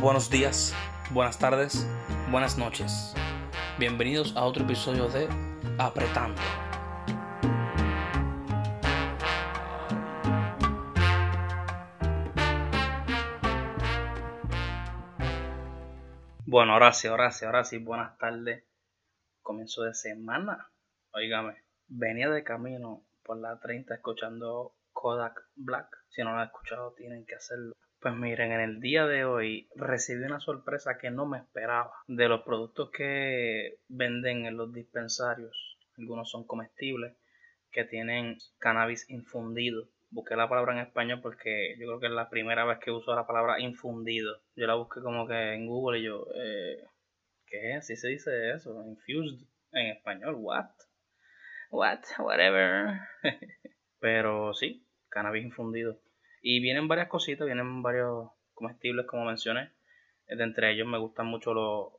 [0.00, 0.76] Buenos días,
[1.10, 1.84] buenas tardes,
[2.30, 3.14] buenas noches.
[3.80, 5.28] Bienvenidos a otro episodio de
[5.76, 6.40] Apretando.
[16.46, 18.64] Bueno, ahora sí, ahora sí, ahora sí, buenas tardes.
[19.42, 20.70] Comienzo de semana.
[21.10, 25.88] Óigame, venía de camino por la 30 escuchando Kodak Black.
[26.10, 27.74] Si no lo han escuchado, tienen que hacerlo.
[28.00, 31.92] Pues miren, en el día de hoy recibí una sorpresa que no me esperaba.
[32.06, 37.16] De los productos que venden en los dispensarios, algunos son comestibles,
[37.72, 39.88] que tienen cannabis infundido.
[40.10, 43.14] Busqué la palabra en español porque yo creo que es la primera vez que uso
[43.14, 44.40] la palabra infundido.
[44.54, 46.84] Yo la busqué como que en Google y yo, eh,
[47.46, 47.74] ¿qué?
[47.74, 48.80] ¿Así se dice eso?
[48.86, 50.70] Infused en español, ¿what?
[51.70, 52.00] What?
[52.18, 53.00] Whatever.
[54.00, 54.87] Pero sí,
[55.18, 56.00] cannabis infundido.
[56.40, 59.72] Y vienen varias cositas, vienen varios comestibles como mencioné.
[60.28, 61.92] De entre ellos me gustan mucho los,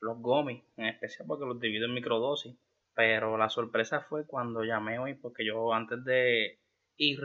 [0.00, 2.56] los gomis, en especial porque los divido en microdosis.
[2.94, 6.60] Pero la sorpresa fue cuando llamé hoy, porque yo antes de
[6.96, 7.20] ir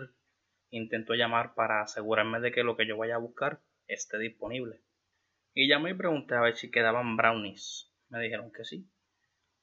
[0.71, 4.81] intento llamar para asegurarme de que lo que yo vaya a buscar esté disponible.
[5.53, 7.93] Y llamé y pregunté a ver si quedaban brownies.
[8.09, 8.89] Me dijeron que sí.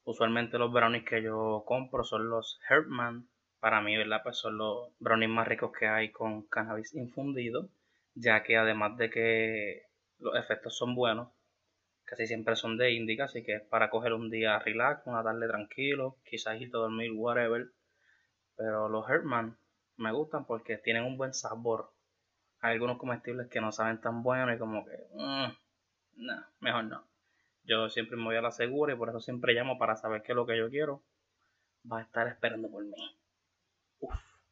[0.03, 3.29] Usualmente los brownies que yo compro son los Herman
[3.59, 4.21] para mí, ¿verdad?
[4.23, 7.69] Pues son los brownies más ricos que hay con cannabis infundido,
[8.13, 9.83] ya que además de que
[10.19, 11.29] los efectos son buenos,
[12.05, 15.47] casi siempre son de indica, así que es para coger un día relax, una tarde
[15.47, 17.67] tranquilo, quizás irte a dormir, whatever.
[18.55, 19.57] Pero los Herman
[19.97, 21.91] me gustan porque tienen un buen sabor.
[22.61, 25.51] Hay algunos comestibles que no saben tan buenos y como que, mmm,
[26.25, 27.07] no, mejor no.
[27.63, 30.31] Yo siempre me voy a la segura y por eso siempre llamo para saber qué
[30.31, 31.03] es lo que yo quiero.
[31.91, 32.93] Va a estar esperando por mí.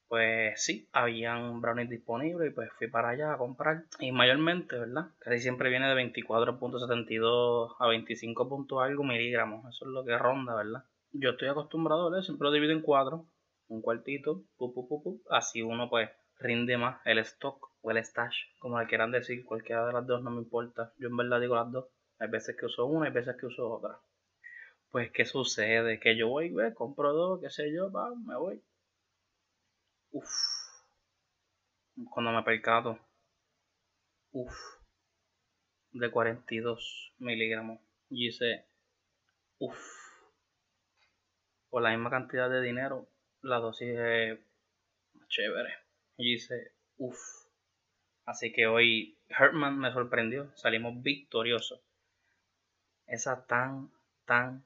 [0.07, 3.85] Pues sí, habían brownies disponibles y pues fui para allá a comprar.
[3.99, 5.07] Y mayormente, ¿verdad?
[5.19, 8.81] Casi siempre viene de 24.72 a 25.
[8.81, 9.65] algo miligramos.
[9.67, 10.85] Eso es lo que ronda, ¿verdad?
[11.11, 13.25] Yo estoy acostumbrado a siempre lo divido en cuatro.
[13.67, 16.09] Un cuartito, pu, así uno pues
[16.39, 20.21] rinde más el stock o el stash, como le quieran decir, cualquiera de las dos
[20.21, 20.93] no me importa.
[20.99, 21.87] Yo en verdad digo las dos.
[22.19, 23.99] Hay veces que uso una, hay veces que uso otra.
[24.91, 25.99] Pues, ¿qué sucede?
[25.99, 28.61] Que yo voy, ve, compro dos, qué sé yo, va, me voy
[30.15, 30.31] Uf.
[32.09, 32.97] Cuando me percato.
[34.31, 34.55] Uf.
[35.91, 37.81] De 42 miligramos.
[38.09, 38.65] Y dice.
[39.59, 39.77] Uf.
[41.69, 43.09] Por la misma cantidad de dinero,
[43.41, 44.39] la dosis es
[45.27, 45.73] chévere.
[46.15, 46.71] Y dice.
[46.95, 47.19] Uf.
[48.25, 50.49] Así que hoy Herman me sorprendió.
[50.55, 51.81] Salimos victoriosos.
[53.05, 53.91] Esa tan,
[54.23, 54.65] tan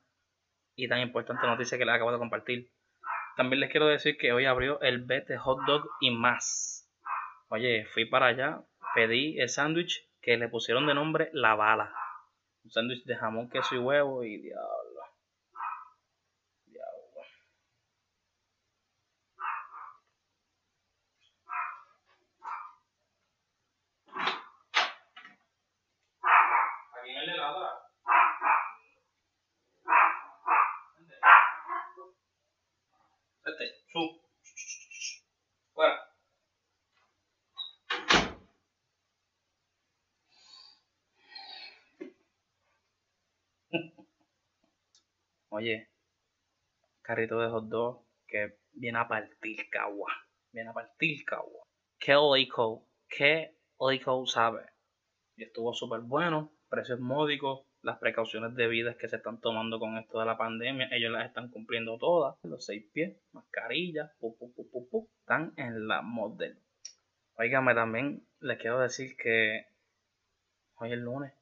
[0.75, 2.71] y tan importante noticia que les acabo de compartir
[3.39, 6.91] también les quiero decir que hoy abrió el Bete Hot Dog y más.
[7.47, 8.63] Oye, fui para allá,
[8.93, 11.89] pedí el sándwich que le pusieron de nombre La Bala.
[12.65, 14.99] Un sándwich de jamón, queso y huevo y diablo.
[26.91, 27.89] Aquí en el helado.
[45.51, 45.89] Oye,
[47.01, 50.13] carrito de hot dog que viene a partir cagua.
[50.51, 51.65] Viene a partir cagua.
[51.97, 54.63] Qué lico, qué lico sabe.
[55.35, 60.19] Y estuvo súper bueno, precios módicos, las precauciones debidas que se están tomando con esto
[60.19, 62.35] de la pandemia, ellos las están cumpliendo todas.
[62.43, 64.53] Los seis pies, mascarillas, pu, pu,
[64.89, 66.59] pu, están en la model.
[67.37, 69.65] Óigame, también les quiero decir que
[70.75, 71.38] hoy es lunes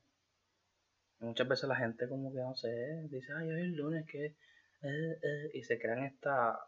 [1.20, 4.36] muchas veces la gente como que no sé, dice, ay, hoy es lunes que...
[4.84, 6.60] Eh, eh", y se crean esta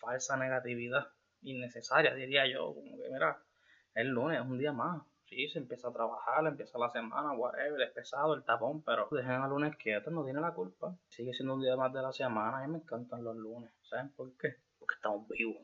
[0.00, 1.08] falsa negatividad
[1.42, 3.42] innecesaria, diría yo, como que mira,
[3.94, 7.80] el lunes es un día más, sí, se empieza a trabajar, empieza la semana, whatever,
[7.80, 11.54] es pesado el tapón, pero dejen al lunes quieto, no tiene la culpa, sigue siendo
[11.54, 14.56] un día más de la semana, a mí me encantan los lunes, ¿saben por qué?
[14.78, 15.62] Porque estamos vivos,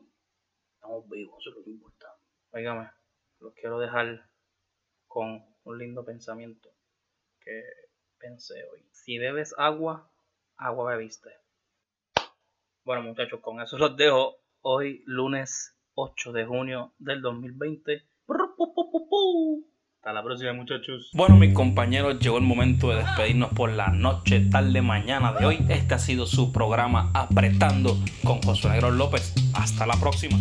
[0.75, 2.07] estamos vivos, eso es lo que importa.
[2.51, 2.89] Óigame,
[3.39, 4.29] los quiero dejar
[5.07, 6.69] con un lindo pensamiento
[7.39, 7.86] que
[8.19, 8.85] pensé hoy.
[8.91, 10.09] Si bebes agua,
[10.57, 11.29] agua bebiste.
[12.83, 18.03] Bueno muchachos, con eso los dejo hoy lunes 8 de junio del 2020.
[19.97, 21.09] Hasta la próxima muchachos.
[21.13, 25.65] Bueno mis compañeros, llegó el momento de despedirnos por la noche, tarde, mañana de hoy.
[25.69, 29.33] Este ha sido su programa Apretando con José Negro López.
[29.53, 30.37] Hasta la próxima.